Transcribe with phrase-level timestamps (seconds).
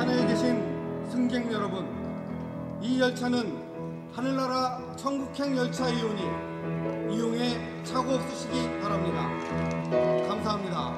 [0.00, 1.86] 차내에 계신 승객 여러분,
[2.80, 6.22] 이 열차는 하늘나라 천국행 열차 이오니
[7.14, 9.28] 이용에 차고 없으시기 바랍니다.
[10.26, 10.92] 감사합니다.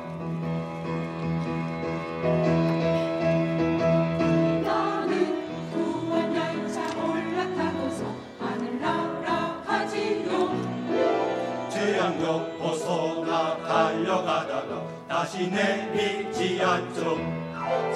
[4.62, 8.04] 나는 구원 열차 올라타고서
[8.38, 10.52] 하늘나라 가지요
[11.72, 17.18] 태양역 벗어나 달려가다가 다시 내리지 않도록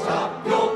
[0.05, 0.76] 잡표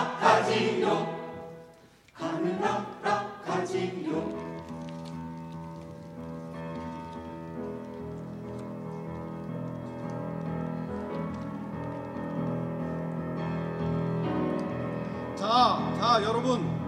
[16.01, 16.81] 자, 자, 여러분.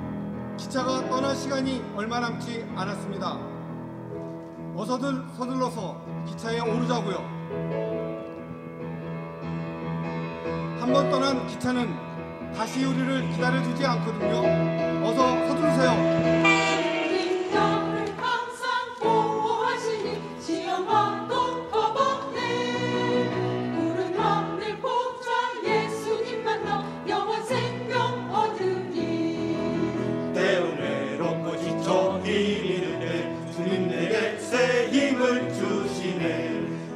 [0.58, 3.38] 기차가 떠날 시간이 얼마 남지 않았습니다.
[4.76, 7.18] 어서들 서둘러서 기차에 오르자고요.
[10.80, 11.94] 한 번 떠난 기차는
[12.56, 15.08] 다시 우리를 기다려주지 않거든요.
[15.08, 16.53] 어서 서두르세요.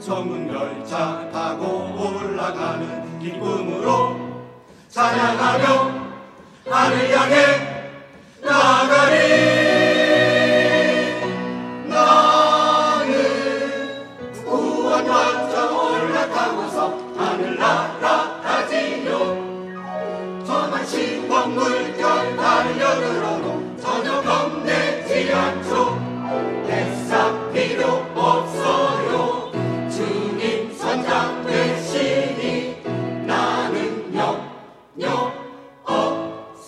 [0.08, 4.16] 천국 열차 타고 올라가는 기쁨으로
[4.88, 6.08] 찬양하며
[6.66, 7.67] 하늘 향해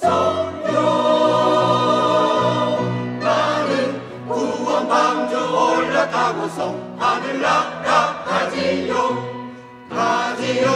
[0.02, 0.80] 없어요
[3.20, 8.94] 나는 구원 방주 올라타고서 하늘나라 가지요
[9.90, 10.72] 가지요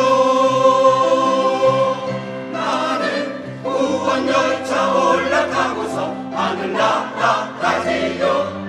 [2.52, 8.63] 나는 구원 열차 올라타고서 하늘나라 가지요